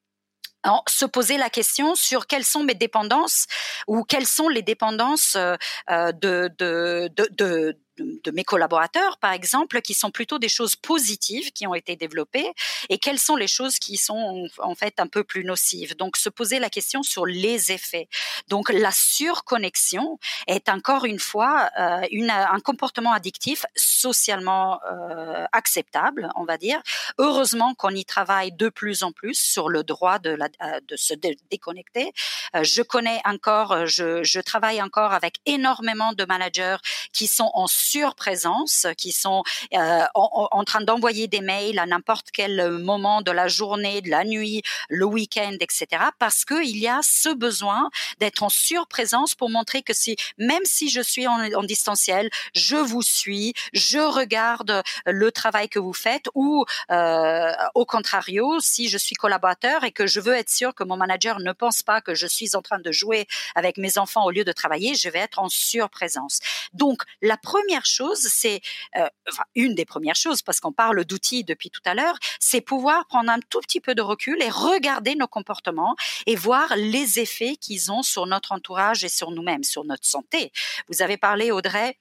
se 0.90 1.06
poser 1.06 1.38
la 1.38 1.50
question 1.50 1.96
sur 1.96 2.28
quelles 2.28 2.44
sont 2.44 2.64
mes 2.64 2.74
dépendances 2.74 3.46
ou 3.88 4.04
quelles 4.04 4.26
sont 4.26 4.50
les 4.50 4.62
dépendances 4.62 5.36
euh, 5.36 5.56
euh, 5.90 6.12
de, 6.12 7.78
de, 8.04 8.32
mes 8.32 8.44
collaborateurs, 8.44 9.18
par 9.18 9.34
exemple, 9.34 9.82
qui 9.82 9.94
sont 9.94 10.12
plutôt 10.12 10.40
des 10.40 10.50
choses 10.50 10.76
positives 10.76 11.52
qui 11.52 11.68
ont 11.68 11.74
été 11.74 11.96
développées 11.96 12.52
et 12.90 12.98
quelles 12.98 13.20
sont 13.20 13.36
les 13.36 13.48
choses 13.48 13.80
qui 13.80 13.98
sont 13.98 14.48
en 14.60 14.76
fait 14.76 15.00
un 15.00 15.08
peu 15.08 15.24
plus 15.24 15.44
nocives. 15.44 15.96
Donc, 15.96 16.18
se 16.18 16.30
poser 16.30 16.60
la 16.60 16.70
question 16.70 17.04
sur 17.04 17.26
les 17.26 17.72
effets. 17.72 18.08
Donc, 18.48 18.70
la 18.70 18.92
surconnexion 18.92 20.20
est 20.48 20.70
encore 20.70 21.06
une 21.06 21.20
fois 21.20 21.70
euh, 21.80 22.02
un 22.30 22.60
comportement 22.60 23.14
addictif 23.14 23.66
socialement 23.76 24.80
euh, 24.86 25.46
acceptable, 25.52 26.30
on 26.36 26.46
va 26.46 26.58
dire. 26.58 26.82
Heureusement 27.18 27.74
qu'on 27.74 27.90
y 27.90 28.06
travaille 28.06 28.52
de 28.52 28.70
plus 28.70 29.04
en 29.04 29.12
plus 29.12 29.40
sur 29.40 29.70
le 29.70 29.84
droit 29.84 30.20
de, 30.20 30.38
euh, 30.62 30.80
se 30.96 31.14
déconnecter. 31.50 32.14
Je 32.62 32.82
connais 32.82 33.22
encore, 33.26 33.86
je, 33.86 34.24
je 34.24 34.40
travaille 34.40 34.82
encore 34.82 35.14
avec 35.14 35.36
énormément 35.46 36.14
de 36.14 36.26
managers 36.26 36.78
qui 37.14 37.28
sont 37.28 37.52
en 37.54 37.68
surprésence, 37.90 38.88
qui 38.98 39.12
sont 39.12 39.44
euh, 39.74 40.04
en, 40.14 40.64
train 40.64 40.82
d'envoyer 40.82 41.28
des 41.28 41.42
mails 41.42 41.80
à 41.80 41.86
n'importe 41.86 42.28
quel 42.32 42.72
moment 42.80 43.22
de 43.22 43.32
la 43.32 43.48
journée, 43.48 44.02
de 44.02 44.10
la 44.10 44.24
nuit, 44.24 44.62
le 44.90 45.06
week-end, 45.06 45.56
etc. 45.60 45.88
Parce 46.20 46.46
qu'il 46.46 46.78
y 46.78 46.88
a 46.88 47.00
ce 47.02 47.30
besoin 47.30 47.90
d'être 48.20 48.44
en 48.44 48.50
surprésence 48.50 49.36
pour 49.36 49.50
montrer 49.50 49.82
que 49.82 49.94
si, 49.94 50.16
même 50.38 50.66
si 50.66 50.90
je 50.90 51.02
suis 51.02 51.28
en, 51.28 51.64
distanciel, 51.64 52.30
je 52.54 52.76
vous 52.76 53.02
suis, 53.02 53.54
je 53.74 54.00
regarde 54.00 54.84
le 55.06 55.32
travail 55.32 55.70
que 55.70 55.80
vous 55.80 55.94
faites 55.94 56.28
ou 56.36 56.66
euh, 56.92 57.52
au 57.76 57.86
contrario, 57.86 58.60
si 58.60 58.90
je 58.90 58.98
suis 58.98 59.16
collaborateur 59.16 59.84
et 59.84 59.92
que 59.92 60.08
je 60.08 60.20
veux 60.20 60.34
être 60.34 60.50
sûr 60.50 60.74
que 60.74 60.84
mon 60.84 60.98
manager 60.98 61.40
ne 61.40 61.52
pense 61.52 61.84
pas 61.84 62.02
que 62.02 62.14
je 62.16 62.28
suis 62.28 62.56
en 62.56 62.62
train 62.62 62.80
de 62.80 62.92
jouer 62.92 63.28
avec 63.56 63.78
mes 63.78 63.98
enfants 63.98 64.26
au 64.26 64.32
lieu 64.32 64.44
de 64.44 64.52
travailler, 64.52 64.96
je 64.96 65.10
vais 65.10 65.20
être 65.20 65.40
en 65.40 65.50
surprésence. 65.50 66.40
Donc, 66.74 67.04
la 67.22 67.38
première 67.38 67.79
chose, 67.86 68.20
c'est 68.20 68.62
euh, 68.98 69.08
une 69.56 69.76
des 69.76 69.86
premières 69.86 70.16
choses, 70.16 70.42
parce 70.42 70.60
qu'on 70.60 70.72
parle 70.72 71.06
d'outils 71.06 71.44
depuis 71.44 71.70
tout 71.70 71.82
à 71.86 71.94
l'heure, 71.94 72.18
c'est 72.40 72.62
pouvoir 72.62 73.06
prendre 73.08 73.30
un 73.32 73.40
tout 73.40 73.60
petit 73.62 73.82
peu 73.82 73.96
de 73.96 74.02
recul 74.02 74.42
et 74.42 74.50
regarder 74.50 75.16
nos 75.16 75.28
comportements 75.28 75.96
et 76.26 76.36
voir 76.36 76.76
les 76.76 77.20
effets 77.20 77.56
qu'ils 77.56 77.92
ont 77.92 78.04
sur 78.04 78.26
notre 78.26 78.52
entourage 78.52 79.04
et 79.04 79.10
sur 79.10 79.32
nous-mêmes, 79.32 79.64
sur 79.64 79.84
notre 79.84 80.06
santé. 80.06 80.52
Vous 80.90 81.02
avez 81.02 81.18
parlé, 81.18 81.52
Audrey, 81.52 81.98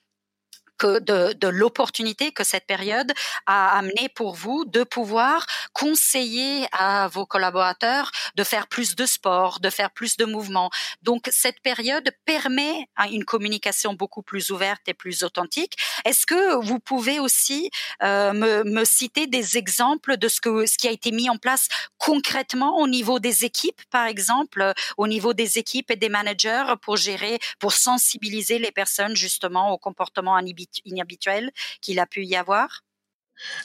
que 0.79 1.01
de, 1.01 1.33
de 1.35 1.49
l'opportunité 1.49 2.33
que 2.33 2.45
cette 2.45 2.67
période 2.67 3.13
a 3.47 3.77
amené 3.77 4.09
pour 4.15 4.35
vous 4.35 4.65
de 4.65 4.85
pouvoir 4.85 5.45
conseiller 5.73 6.67
à 6.73 7.09
vos 7.09 7.27
collaborateurs 7.27 8.11
de 8.37 8.45
faire 8.45 8.69
plus 8.69 8.95
de 8.95 9.07
sport, 9.07 9.61
de 9.61 9.71
faire 9.71 9.91
plus 9.91 10.17
de 10.17 10.25
mouvements. 10.25 10.71
Donc 11.03 11.29
cette 11.31 11.61
période 11.61 12.11
permet 12.25 12.89
une 13.11 13.25
communication 13.25 13.95
beaucoup 13.95 14.23
plus 14.23 14.51
ouverte 14.51 14.83
et 14.87 14.95
plus 14.95 15.25
authentique. 15.25 15.75
Est-ce 16.05 16.27
que 16.27 16.55
vous 16.57 16.79
pouvez 16.79 17.19
aussi 17.19 17.71
euh, 18.03 18.33
me, 18.33 18.65
me, 18.65 18.85
citer 18.85 19.27
des 19.27 19.59
exemples 19.59 20.17
de 20.17 20.29
ce 20.29 20.41
que 20.41 20.67
ce 20.67 20.79
qui 20.79 20.89
a 20.89 20.91
été 20.93 21.11
mis 21.11 21.29
en 21.29 21.37
place 21.37 21.69
concrètement 21.99 22.79
au 22.79 22.87
niveau 22.87 23.19
des 23.19 23.45
équipes, 23.45 23.83
par 23.91 24.07
exemple, 24.07 24.73
au 24.97 25.09
niveau 25.09 25.35
des 25.35 25.59
équipes 25.59 25.91
et 25.91 25.97
des 25.97 26.09
managers 26.09 26.75
pour 26.83 26.97
gérer, 26.97 27.39
pour 27.59 27.73
sensibiliser 27.73 28.59
les 28.59 28.73
personnes 28.73 29.17
justement 29.17 29.73
au 29.73 29.79
comportement 29.79 30.39
inhibiteur 30.39 30.68
inhabituel 30.85 31.51
qu'il 31.81 32.01
a 32.01 32.07
pu 32.07 32.25
y 32.25 32.37
avoir 32.37 32.85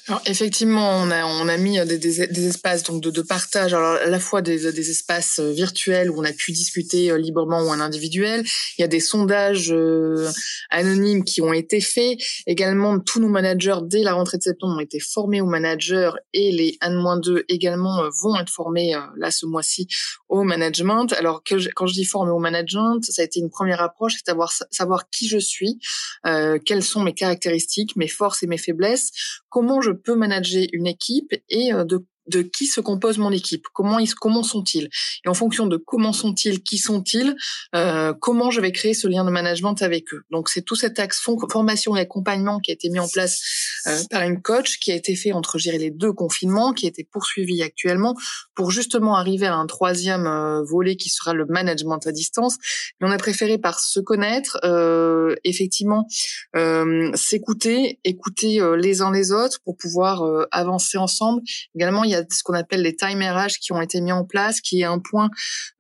alors 0.08 0.22
effectivement, 0.26 0.98
on 0.98 1.10
a 1.12 1.26
on 1.26 1.48
a 1.48 1.58
mis 1.58 1.80
des, 1.86 1.98
des, 1.98 2.28
des 2.28 2.48
espaces 2.48 2.84
donc 2.84 3.02
de, 3.02 3.10
de, 3.10 3.22
partage, 3.22 3.74
alors 3.74 3.96
à 3.96 4.10
la 4.10 4.20
fois 4.20 4.42
des, 4.42 4.72
des, 4.72 4.90
espaces 4.90 5.40
euh, 5.40 5.52
virtuels 5.52 6.12
où 6.12 6.20
on 6.20 6.24
a 6.24 6.34
pu 6.34 6.52
discuter 6.52 7.10
euh, 7.10 7.18
librement 7.18 7.62
ou 7.62 7.70
en 7.70 7.80
individuel. 7.80 8.44
Il 8.78 8.82
y 8.82 8.84
a 8.84 8.88
des 8.88 9.00
sondages 9.00 9.72
euh, 9.72 10.30
anonymes 10.70 11.24
qui 11.24 11.42
ont 11.42 11.54
été 11.54 11.82
faits. 11.82 12.18
Également, 12.48 13.00
tous 13.00 13.20
nos 13.20 13.30
managers 13.30 13.78
dès 13.84 14.04
la 14.04 14.14
rentrée 14.14 14.38
de 14.38 14.44
septembre 14.44 14.76
ont 14.76 14.80
été 14.80 15.00
formés 15.00 15.42
aux 15.42 15.48
managers 15.48 16.12
et 16.34 16.52
les 16.52 16.78
1-2 16.82 17.44
également 17.48 18.10
vont 18.22 18.40
être 18.40 18.50
formés 18.50 18.96
là 19.18 19.32
ce 19.32 19.46
mois-ci 19.46 19.88
au 20.30 20.44
management. 20.44 21.14
Alors 21.14 21.44
que 21.44 21.56
quand 21.74 21.88
je 21.88 21.94
dis 21.94 22.06
formé 22.06 22.32
au 22.32 22.40
management, 22.40 23.04
ça 23.04 23.22
a 23.22 23.26
été 23.26 23.40
une 23.40 23.50
première 23.50 23.82
approche, 23.82 24.14
c'est 24.14 24.26
savoir 24.26 24.52
savoir 24.72 25.10
qui 25.10 25.28
je 25.28 25.38
suis, 25.38 25.80
euh, 26.26 26.60
quelles 26.64 26.84
sont 26.84 27.02
mes 27.02 27.14
caractéristiques, 27.14 27.96
mes 27.96 28.08
forces 28.08 28.44
et 28.44 28.48
mes 28.48 28.58
faiblesses 28.58 29.12
comment 29.54 29.82
je 29.82 29.92
peux 29.92 30.16
manager 30.16 30.66
une 30.74 30.88
équipe 30.88 31.36
et 31.48 31.72
euh, 31.72 31.86
de 31.86 32.04
de 32.28 32.42
qui 32.42 32.66
se 32.66 32.82
compose 32.82 33.18
mon 33.18 33.32
équipe, 33.32 33.66
comment 33.74 34.00
ils, 34.00 34.14
comment 34.16 34.44
sont-ils, 34.44 34.90
et 35.26 35.30
en 35.30 35.34
fonction 35.34 35.68
de 35.68 35.78
comment 35.78 36.14
sont-ils, 36.14 36.64
qui 36.64 36.78
sont-ils, 36.78 37.36
euh, 37.76 38.14
comment 38.14 38.52
je 38.52 38.62
vais 38.62 38.72
créer 38.72 38.94
ce 38.94 39.08
lien 39.08 39.26
de 39.26 39.30
management 39.30 39.82
avec 39.82 40.14
eux. 40.14 40.24
Donc 40.32 40.50
c'est 40.50 40.62
tout 40.62 40.76
cet 40.76 41.00
axe 41.00 41.20
formation 41.20 41.96
et 41.96 42.02
accompagnement 42.02 42.60
qui 42.60 42.72
a 42.72 42.74
été 42.74 42.90
mis 42.90 43.00
en 43.00 43.08
place 43.08 43.42
euh, 43.88 43.98
par 44.10 44.24
une 44.24 44.42
coach, 44.42 44.80
qui 44.80 44.92
a 44.92 44.96
été 44.96 45.16
fait 45.16 45.32
entre 45.32 45.58
gérer 45.58 45.78
les 45.78 45.92
deux 45.92 46.14
confinements, 46.14 46.74
qui 46.74 46.86
a 46.86 46.90
été 46.90 47.04
poursuivi 47.04 47.62
actuellement 47.62 48.16
pour 48.56 48.72
justement 48.72 49.16
arriver 49.16 49.48
à 49.48 49.56
un 49.56 49.66
troisième 49.66 50.28
euh, 50.28 50.64
volet 50.64 50.96
qui 50.96 51.10
sera 51.10 51.34
le 51.34 51.46
management 51.46 52.06
à 52.06 52.12
distance. 52.12 52.58
Mais 53.00 53.08
on 53.08 53.12
a 53.12 53.18
préféré 53.18 53.58
par 53.58 53.80
se 53.80 54.00
connaître, 54.00 54.60
euh, 54.64 55.36
effectivement, 55.44 56.08
euh, 56.56 57.12
s'écouter, 57.16 58.00
écouter 58.04 58.62
les 58.78 59.02
uns 59.02 59.12
les 59.12 59.32
autres 59.32 59.60
pour 59.64 59.78
pouvoir 59.78 60.24
avancer 60.52 60.98
ensemble. 60.98 61.42
Également, 61.76 62.04
y 62.14 62.18
a 62.18 62.24
ce 62.30 62.44
qu'on 62.44 62.54
appelle 62.54 62.82
les 62.82 62.96
time 62.96 63.22
RH 63.22 63.60
qui 63.62 63.72
ont 63.72 63.82
été 63.82 64.02
mis 64.02 64.12
en 64.12 64.26
place, 64.26 64.62
qui 64.62 64.82
est 64.82 64.86
un 64.86 65.00
point 65.00 65.30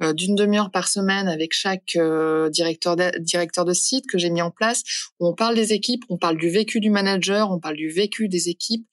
euh, 0.02 0.13
d'une 0.13 0.36
demi-heure 0.36 0.72
par 0.72 0.88
semaine 0.88 1.28
avec 1.28 1.54
chaque 1.54 1.96
euh, 1.96 2.50
directeur 2.50 2.96
de, 2.96 3.12
directeur 3.20 3.66
de 3.66 3.74
site 3.74 4.06
que 4.10 4.18
j'ai 4.18 4.30
mis 4.30 4.42
en 4.42 4.52
place, 4.52 4.84
où 5.20 5.28
on 5.28 5.34
parle 5.34 5.56
des 5.56 5.74
équipes, 5.74 6.04
on 6.10 6.18
parle 6.18 6.38
du 6.38 6.50
vécu 6.50 6.80
du 6.80 6.90
manager, 6.90 7.52
on 7.52 7.60
parle 7.60 7.75
du 7.75 7.90
vécu 7.90 8.28
des 8.28 8.50
équipes 8.50 8.88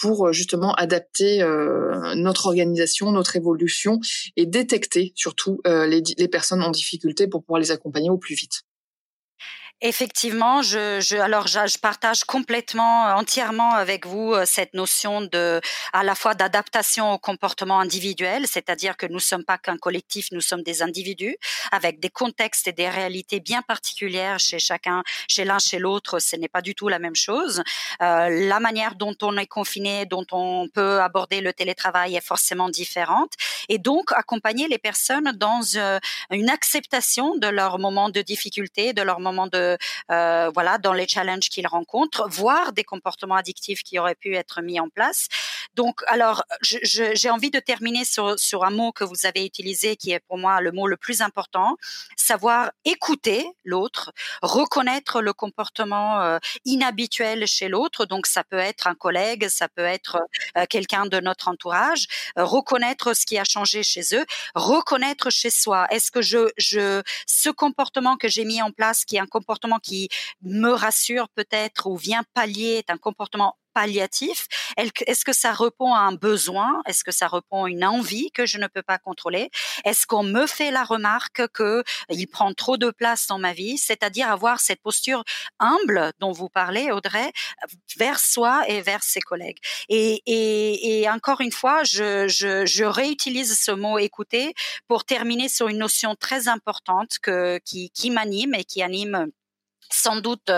pour 0.00 0.28
euh, 0.28 0.32
justement 0.32 0.74
adapter 0.74 1.42
notre 2.16 2.46
organisation, 2.46 3.12
notre 3.12 3.36
évolution 3.36 4.00
et 4.36 4.46
détecter 4.46 5.12
surtout 5.14 5.60
les, 5.64 6.02
les 6.18 6.28
personnes 6.28 6.62
en 6.62 6.70
difficulté 6.70 7.26
pour 7.26 7.42
pouvoir 7.42 7.60
les 7.60 7.70
accompagner 7.70 8.10
au 8.10 8.18
plus 8.18 8.34
vite. 8.34 8.62
Effectivement, 9.82 10.62
je, 10.62 11.00
je 11.02 11.18
alors 11.18 11.48
je, 11.48 11.58
je, 11.66 11.78
partage 11.78 12.24
complètement, 12.24 13.08
euh, 13.08 13.12
entièrement 13.12 13.74
avec 13.74 14.06
vous 14.06 14.32
euh, 14.32 14.44
cette 14.46 14.72
notion 14.72 15.20
de, 15.20 15.60
à 15.92 16.02
la 16.02 16.14
fois 16.14 16.34
d'adaptation 16.34 17.12
au 17.12 17.18
comportement 17.18 17.78
individuel, 17.78 18.46
c'est-à-dire 18.46 18.96
que 18.96 19.04
nous 19.04 19.18
sommes 19.18 19.44
pas 19.44 19.58
qu'un 19.58 19.76
collectif, 19.76 20.28
nous 20.32 20.40
sommes 20.40 20.62
des 20.62 20.80
individus 20.80 21.36
avec 21.72 22.00
des 22.00 22.08
contextes 22.08 22.68
et 22.68 22.72
des 22.72 22.88
réalités 22.88 23.38
bien 23.38 23.60
particulières 23.60 24.38
chez 24.38 24.58
chacun, 24.58 25.02
chez 25.28 25.44
l'un, 25.44 25.58
chez 25.58 25.78
l'autre, 25.78 26.20
ce 26.20 26.36
n'est 26.36 26.48
pas 26.48 26.62
du 26.62 26.74
tout 26.74 26.88
la 26.88 26.98
même 26.98 27.14
chose. 27.14 27.62
Euh, 28.00 28.30
la 28.30 28.60
manière 28.60 28.94
dont 28.94 29.14
on 29.20 29.36
est 29.36 29.46
confiné, 29.46 30.06
dont 30.06 30.24
on 30.32 30.68
peut 30.72 31.02
aborder 31.02 31.42
le 31.42 31.52
télétravail 31.52 32.16
est 32.16 32.24
forcément 32.24 32.70
différente, 32.70 33.34
et 33.68 33.76
donc 33.76 34.12
accompagner 34.12 34.68
les 34.68 34.78
personnes 34.78 35.32
dans 35.36 35.60
euh, 35.74 35.98
une 36.30 36.48
acceptation 36.48 37.36
de 37.36 37.48
leur 37.48 37.78
moment 37.78 38.08
de 38.08 38.22
difficulté, 38.22 38.94
de 38.94 39.02
leur 39.02 39.20
moment 39.20 39.46
de 39.46 39.65
euh, 40.10 40.50
voilà 40.54 40.78
dans 40.78 40.92
les 40.92 41.08
challenges 41.08 41.48
qu'ils 41.48 41.66
rencontrent, 41.66 42.28
voire 42.28 42.72
des 42.72 42.84
comportements 42.84 43.36
addictifs 43.36 43.82
qui 43.82 43.98
auraient 43.98 44.14
pu 44.14 44.34
être 44.34 44.62
mis 44.62 44.78
en 44.80 44.88
place. 44.88 45.28
Donc, 45.74 46.00
alors, 46.06 46.44
j'ai 46.62 47.30
envie 47.30 47.50
de 47.50 47.58
terminer 47.58 48.04
sur, 48.04 48.38
sur 48.38 48.64
un 48.64 48.70
mot 48.70 48.92
que 48.92 49.04
vous 49.04 49.26
avez 49.26 49.44
utilisé, 49.44 49.96
qui 49.96 50.12
est 50.12 50.20
pour 50.20 50.38
moi 50.38 50.60
le 50.60 50.72
mot 50.72 50.86
le 50.86 50.96
plus 50.96 51.20
important, 51.20 51.76
savoir 52.16 52.70
écouter 52.84 53.46
l'autre, 53.64 54.12
reconnaître 54.42 55.20
le 55.20 55.32
comportement 55.32 56.20
euh, 56.20 56.38
inhabituel 56.64 57.46
chez 57.46 57.68
l'autre. 57.68 58.06
Donc, 58.06 58.26
ça 58.26 58.44
peut 58.44 58.58
être 58.58 58.86
un 58.86 58.94
collègue, 58.94 59.48
ça 59.48 59.68
peut 59.68 59.84
être 59.84 60.18
euh, 60.56 60.64
quelqu'un 60.68 61.06
de 61.06 61.20
notre 61.20 61.48
entourage, 61.48 62.06
reconnaître 62.36 63.14
ce 63.14 63.26
qui 63.26 63.38
a 63.38 63.44
changé 63.44 63.82
chez 63.82 64.14
eux, 64.14 64.24
reconnaître 64.54 65.30
chez 65.30 65.50
soi. 65.50 65.86
Est-ce 65.90 66.10
que 66.10 66.22
je, 66.22 66.50
je, 66.56 67.02
ce 67.26 67.50
comportement 67.50 68.16
que 68.16 68.28
j'ai 68.28 68.44
mis 68.44 68.62
en 68.62 68.70
place, 68.70 69.04
qui 69.04 69.16
est 69.16 69.20
un 69.20 69.26
comportement 69.26 69.78
qui 69.78 70.08
me 70.42 70.70
rassure 70.70 71.28
peut-être 71.30 71.86
ou 71.86 71.96
vient 71.96 72.24
pallier, 72.34 72.76
est 72.78 72.90
un 72.90 72.98
comportement 72.98 73.56
palliatif 73.76 74.46
Est-ce 74.78 75.24
que 75.26 75.34
ça 75.34 75.52
répond 75.52 75.92
à 75.92 75.98
un 75.98 76.14
besoin? 76.14 76.80
Est-ce 76.86 77.04
que 77.04 77.12
ça 77.12 77.28
répond 77.28 77.64
à 77.64 77.68
une 77.68 77.84
envie 77.84 78.30
que 78.30 78.46
je 78.46 78.56
ne 78.56 78.68
peux 78.68 78.82
pas 78.82 78.96
contrôler? 78.96 79.50
Est-ce 79.84 80.06
qu'on 80.06 80.22
me 80.22 80.46
fait 80.46 80.70
la 80.70 80.82
remarque 80.82 81.46
que 81.48 81.84
il 82.08 82.26
prend 82.26 82.54
trop 82.54 82.78
de 82.78 82.90
place 82.90 83.26
dans 83.26 83.38
ma 83.38 83.52
vie? 83.52 83.76
C'est-à-dire 83.76 84.30
avoir 84.30 84.60
cette 84.60 84.80
posture 84.80 85.24
humble 85.58 86.12
dont 86.20 86.32
vous 86.32 86.48
parlez, 86.48 86.90
Audrey, 86.90 87.30
vers 87.98 88.18
soi 88.18 88.64
et 88.66 88.80
vers 88.80 89.02
ses 89.02 89.20
collègues. 89.20 89.58
Et, 89.90 90.22
et, 90.24 91.02
et 91.02 91.10
encore 91.10 91.42
une 91.42 91.52
fois, 91.52 91.84
je, 91.84 92.28
je, 92.28 92.64
je 92.64 92.84
réutilise 92.84 93.60
ce 93.60 93.72
mot 93.72 93.98
écouter 93.98 94.54
pour 94.88 95.04
terminer 95.04 95.50
sur 95.50 95.68
une 95.68 95.78
notion 95.78 96.14
très 96.14 96.48
importante 96.48 97.18
que, 97.20 97.58
qui, 97.58 97.90
qui 97.90 98.08
m'anime 98.10 98.54
et 98.54 98.64
qui 98.64 98.82
anime 98.82 99.30
sans 99.90 100.16
doute 100.16 100.50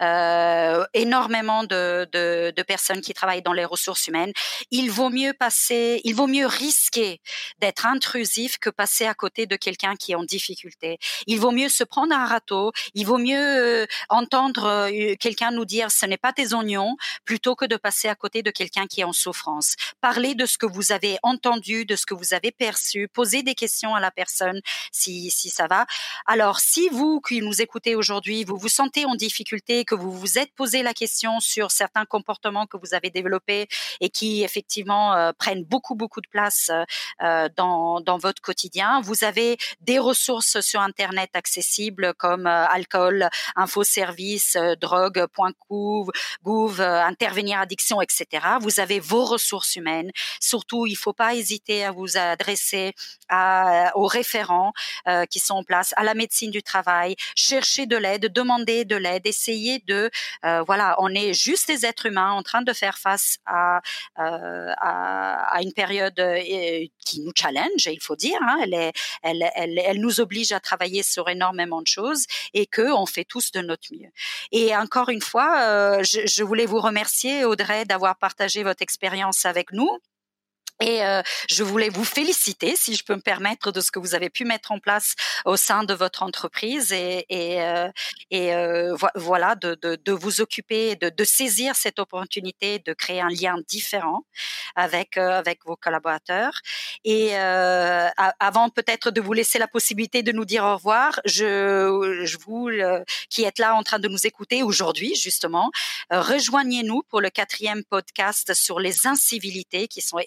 euh, 0.00 0.84
énormément 0.94 1.64
de, 1.64 2.08
de, 2.12 2.52
de, 2.54 2.62
personnes 2.62 3.00
qui 3.00 3.14
travaillent 3.14 3.42
dans 3.42 3.52
les 3.52 3.64
ressources 3.64 4.06
humaines. 4.06 4.32
Il 4.70 4.90
vaut 4.90 5.10
mieux 5.10 5.32
passer, 5.32 6.00
il 6.04 6.14
vaut 6.14 6.26
mieux 6.26 6.46
risquer 6.46 7.20
d'être 7.58 7.86
intrusif 7.86 8.58
que 8.58 8.70
passer 8.70 9.06
à 9.06 9.14
côté 9.14 9.46
de 9.46 9.56
quelqu'un 9.56 9.96
qui 9.96 10.12
est 10.12 10.14
en 10.14 10.24
difficulté. 10.24 10.98
Il 11.26 11.40
vaut 11.40 11.50
mieux 11.50 11.68
se 11.68 11.84
prendre 11.84 12.14
un 12.14 12.26
râteau, 12.26 12.72
il 12.94 13.06
vaut 13.06 13.18
mieux 13.18 13.38
euh, 13.38 13.86
entendre 14.08 14.64
euh, 14.64 15.14
quelqu'un 15.18 15.50
nous 15.50 15.64
dire 15.64 15.90
ce 15.90 16.06
n'est 16.06 16.16
pas 16.16 16.32
tes 16.32 16.54
oignons 16.54 16.96
plutôt 17.24 17.54
que 17.54 17.64
de 17.64 17.76
passer 17.76 18.08
à 18.08 18.14
côté 18.14 18.42
de 18.42 18.50
quelqu'un 18.50 18.86
qui 18.86 19.00
est 19.00 19.04
en 19.04 19.12
souffrance. 19.12 19.76
Parlez 20.00 20.34
de 20.34 20.46
ce 20.46 20.58
que 20.58 20.66
vous 20.66 20.92
avez 20.92 21.18
entendu, 21.22 21.84
de 21.84 21.96
ce 21.96 22.06
que 22.06 22.14
vous 22.14 22.34
avez 22.34 22.52
perçu, 22.52 23.08
posez 23.08 23.42
des 23.42 23.54
questions 23.54 23.94
à 23.94 24.00
la 24.00 24.10
personne 24.10 24.60
si, 24.90 25.30
si 25.30 25.50
ça 25.50 25.66
va. 25.66 25.86
Alors, 26.26 26.60
si 26.60 26.88
vous 26.88 27.20
qui 27.20 27.40
nous 27.40 27.60
écoutez 27.60 27.94
aujourd'hui, 27.94 28.44
vous 28.44 28.56
vous 28.56 28.68
sentez 28.72 29.04
en 29.04 29.14
difficulté, 29.14 29.84
que 29.84 29.94
vous 29.94 30.10
vous 30.10 30.38
êtes 30.38 30.52
posé 30.54 30.82
la 30.82 30.94
question 30.94 31.40
sur 31.40 31.70
certains 31.70 32.06
comportements 32.06 32.66
que 32.66 32.76
vous 32.76 32.94
avez 32.94 33.10
développés 33.10 33.68
et 34.00 34.08
qui 34.08 34.42
effectivement 34.42 35.14
euh, 35.14 35.32
prennent 35.38 35.64
beaucoup 35.64 35.94
beaucoup 35.94 36.20
de 36.20 36.28
place 36.28 36.70
euh, 36.70 36.84
euh, 37.22 37.48
dans, 37.56 38.00
dans 38.00 38.18
votre 38.18 38.40
quotidien, 38.40 39.00
vous 39.02 39.24
avez 39.24 39.58
des 39.80 39.98
ressources 39.98 40.60
sur 40.60 40.80
internet 40.80 41.30
accessibles 41.34 42.14
comme 42.14 42.46
alcool, 42.46 43.28
infoservice, 43.56 44.56
drogue, 44.80 45.26
point 45.32 45.52
gouv, 45.68 46.10
gouv, 46.42 46.80
intervenir 46.80 47.58
addiction, 47.60 48.00
etc. 48.00 48.26
Vous 48.60 48.80
avez 48.80 49.00
vos 49.00 49.24
ressources 49.24 49.76
humaines. 49.76 50.10
Surtout, 50.40 50.86
il 50.86 50.92
ne 50.92 50.96
faut 50.96 51.12
pas 51.12 51.34
hésiter 51.34 51.84
à 51.84 51.92
vous 51.92 52.16
adresser 52.16 52.94
aux 53.94 54.06
référents 54.06 54.72
qui 55.30 55.38
sont 55.38 55.54
en 55.54 55.64
place, 55.64 55.94
à 55.96 56.04
la 56.04 56.14
médecine 56.14 56.50
du 56.50 56.62
travail, 56.62 57.16
chercher 57.34 57.86
de 57.86 57.96
l'aide, 57.96 58.32
demander 58.32 58.61
de 58.62 58.96
l'aide, 58.96 59.26
essayer 59.26 59.80
de, 59.86 60.10
euh, 60.44 60.62
voilà, 60.62 60.96
on 60.98 61.08
est 61.14 61.34
juste 61.34 61.68
des 61.68 61.84
êtres 61.86 62.06
humains 62.06 62.32
en 62.32 62.42
train 62.42 62.62
de 62.62 62.72
faire 62.72 62.98
face 62.98 63.38
à, 63.46 63.80
euh, 64.18 64.72
à, 64.78 65.60
une 65.62 65.72
période 65.72 66.18
euh, 66.18 66.40
qui 67.04 67.20
nous 67.20 67.32
challenge, 67.36 67.86
il 67.86 68.00
faut 68.00 68.16
dire, 68.16 68.38
hein, 68.42 68.58
elle, 68.62 68.92
elle, 69.22 69.78
elle, 69.84 70.00
nous 70.00 70.20
oblige 70.20 70.52
à 70.52 70.60
travailler 70.60 71.02
sur 71.02 71.28
énormément 71.28 71.82
de 71.82 71.86
choses 71.86 72.26
et 72.54 72.66
que 72.66 72.92
on 72.92 73.06
fait 73.06 73.24
tous 73.24 73.52
de 73.52 73.60
notre 73.60 73.88
mieux. 73.92 74.10
Et 74.50 74.74
encore 74.76 75.08
une 75.08 75.20
fois, 75.20 76.02
je 76.02 76.42
voulais 76.42 76.66
vous 76.66 76.80
remercier, 76.80 77.44
Audrey, 77.44 77.84
d'avoir 77.84 78.16
partagé 78.16 78.62
votre 78.62 78.82
expérience 78.82 79.44
avec 79.44 79.72
nous. 79.72 79.90
Et 80.80 81.04
euh, 81.04 81.22
je 81.48 81.62
voulais 81.62 81.90
vous 81.90 82.04
féliciter, 82.04 82.74
si 82.74 82.96
je 82.96 83.04
peux 83.04 83.14
me 83.14 83.20
permettre, 83.20 83.70
de 83.70 83.80
ce 83.80 83.92
que 83.92 84.00
vous 84.00 84.14
avez 84.14 84.30
pu 84.30 84.44
mettre 84.44 84.72
en 84.72 84.80
place 84.80 85.14
au 85.44 85.56
sein 85.56 85.84
de 85.84 85.94
votre 85.94 86.22
entreprise 86.22 86.92
et, 86.92 87.24
euh, 87.30 87.88
et 88.30 88.54
euh, 88.54 88.96
voilà, 89.14 89.54
de, 89.54 89.76
de, 89.80 89.96
de, 89.96 90.12
vous 90.12 90.40
occuper, 90.40 90.96
de, 90.96 91.08
de, 91.08 91.24
saisir 91.24 91.76
cette 91.76 92.00
opportunité 92.00 92.80
de 92.80 92.92
créer 92.94 93.20
un 93.20 93.28
lien 93.28 93.56
différent 93.68 94.24
avec 94.74 95.16
avec 95.16 95.64
vos 95.64 95.76
collaborateurs. 95.76 96.60
Et 97.04 97.36
avant 97.36 98.68
peut-être 98.70 99.10
de 99.10 99.20
vous 99.20 99.32
laisser 99.32 99.58
la 99.58 99.68
possibilité 99.68 100.22
de 100.22 100.32
nous 100.32 100.44
dire 100.44 100.64
au 100.64 100.74
revoir, 100.74 101.20
je, 101.24 102.22
je 102.24 102.38
vous 102.38 102.70
qui 103.30 103.44
êtes 103.44 103.58
là 103.58 103.74
en 103.74 103.82
train 103.82 103.98
de 103.98 104.08
nous 104.08 104.26
écouter 104.26 104.62
aujourd'hui 104.62 105.14
justement, 105.14 105.70
rejoignez-nous 106.10 107.02
pour 107.08 107.20
le 107.20 107.30
quatrième 107.30 107.84
podcast 107.84 108.54
sur 108.54 108.80
les 108.80 109.06
incivilités 109.06 109.88
qui 109.88 110.00
sont 110.00 110.18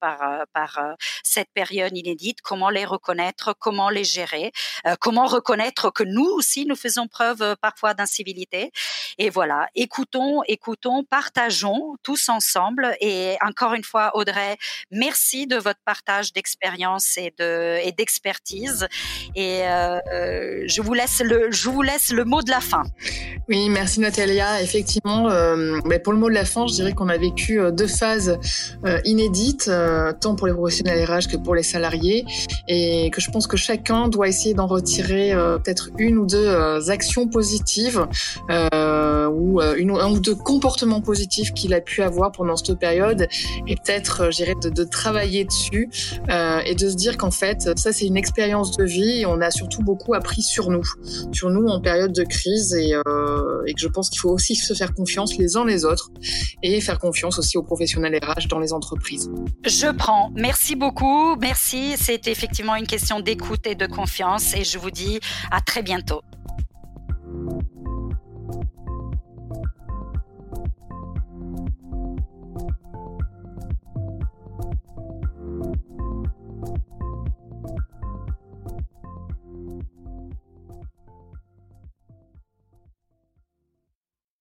par, 0.00 0.22
euh, 0.22 0.44
euh, 0.78 0.94
cette 1.22 1.48
période 1.54 1.96
inédite, 1.96 2.40
comment 2.42 2.70
les 2.70 2.84
reconnaître, 2.84 3.54
comment 3.58 3.90
les 3.90 4.04
gérer, 4.04 4.52
euh, 4.86 4.94
comment 5.00 5.26
reconnaître 5.26 5.90
que 5.90 6.04
nous 6.04 6.24
aussi, 6.24 6.66
nous 6.66 6.76
faisons 6.76 7.08
preuve 7.08 7.56
parfois 7.60 7.94
d'incivilité? 7.94 8.70
Et 9.18 9.30
voilà, 9.30 9.68
écoutons, 9.74 10.42
écoutons, 10.46 11.04
partageons 11.04 11.96
tous 12.02 12.28
ensemble. 12.28 12.96
Et 13.00 13.36
encore 13.40 13.74
une 13.74 13.84
fois, 13.84 14.10
Audrey, 14.14 14.56
merci 14.90 15.46
de 15.46 15.56
votre 15.56 15.80
partage 15.84 16.32
d'expérience 16.32 17.16
et 17.16 17.32
de 17.38 17.78
et 17.82 17.92
d'expertise. 17.92 18.86
Et 19.34 19.62
je 19.62 20.80
vous 20.82 20.94
laisse 20.94 21.20
le 21.20 21.50
je 21.50 21.68
vous 21.68 21.82
laisse 21.82 22.10
le 22.10 22.24
mot 22.24 22.42
de 22.42 22.50
la 22.50 22.60
fin. 22.60 22.84
Oui, 23.48 23.68
merci 23.68 24.00
Natalia. 24.00 24.62
Effectivement, 24.62 25.28
mais 25.84 25.98
pour 25.98 26.12
le 26.12 26.18
mot 26.18 26.28
de 26.28 26.34
la 26.34 26.44
fin, 26.44 26.66
je 26.66 26.74
dirais 26.74 26.92
qu'on 26.92 27.08
a 27.08 27.16
vécu 27.16 27.60
deux 27.72 27.86
phases 27.86 28.38
inédites 29.04 29.55
euh, 29.68 30.12
tant 30.18 30.34
pour 30.34 30.46
les 30.46 30.52
professionnels 30.52 31.04
RH 31.04 31.28
que 31.30 31.36
pour 31.36 31.54
les 31.54 31.62
salariés, 31.62 32.24
et 32.68 33.10
que 33.10 33.20
je 33.20 33.30
pense 33.30 33.46
que 33.46 33.56
chacun 33.56 34.08
doit 34.08 34.28
essayer 34.28 34.54
d'en 34.54 34.66
retirer 34.66 35.32
euh, 35.32 35.58
peut-être 35.58 35.90
une 35.98 36.18
ou 36.18 36.26
deux 36.26 36.46
euh, 36.46 36.88
actions 36.88 37.28
positives 37.28 38.06
ou 38.48 39.60
une, 39.60 39.90
un 39.90 40.10
ou 40.10 40.20
deux 40.20 40.34
comportements 40.34 41.00
positifs 41.00 41.52
qu'il 41.52 41.74
a 41.74 41.80
pu 41.80 42.02
avoir 42.02 42.32
pendant 42.32 42.56
cette 42.56 42.78
période, 42.78 43.26
et 43.66 43.74
peut-être, 43.76 44.30
je 44.30 44.36
dirais, 44.36 44.54
de, 44.62 44.70
de, 44.70 44.84
travailler 44.84 45.44
dessus 45.44 45.90
et 46.64 46.74
de 46.74 46.88
se 46.88 46.94
dire 46.94 47.16
qu'en 47.16 47.30
fait, 47.30 47.76
ça 47.76 47.92
c'est 47.92 48.06
une 48.06 48.16
expérience 48.16 48.76
de 48.76 48.84
vie, 48.84 49.20
et 49.20 49.26
on 49.26 49.40
a 49.40 49.50
surtout 49.50 49.82
beaucoup 49.82 50.14
appris 50.14 50.42
sur 50.42 50.70
nous, 50.70 50.84
sur 51.32 51.50
nous 51.50 51.66
en 51.66 51.80
période 51.80 52.12
de 52.12 52.22
crise, 52.22 52.74
et, 52.74 52.92
et 52.92 53.74
que 53.74 53.80
je 53.80 53.88
pense 53.88 54.10
qu'il 54.10 54.20
faut 54.20 54.30
aussi 54.30 54.54
se 54.54 54.74
faire 54.74 54.94
confiance 54.94 55.36
les 55.36 55.56
uns 55.56 55.64
les 55.64 55.84
autres 55.84 56.10
et 56.62 56.80
faire 56.80 56.98
confiance 56.98 57.38
aussi 57.38 57.58
aux 57.58 57.62
professionnels 57.62 58.18
RH 58.22 58.48
dans 58.48 58.58
les 58.58 58.72
entreprises. 58.72 59.30
Je 59.64 59.90
prends. 59.90 60.30
Merci 60.34 60.76
beaucoup. 60.76 61.36
Merci. 61.36 61.94
C'est 61.96 62.28
effectivement 62.28 62.76
une 62.76 62.86
question 62.86 63.20
d'écoute 63.20 63.66
et 63.66 63.74
de 63.74 63.86
confiance 63.86 64.54
et 64.54 64.64
je 64.64 64.78
vous 64.78 64.90
dis 64.90 65.20
à 65.50 65.60
très 65.60 65.82
bientôt. 65.82 66.22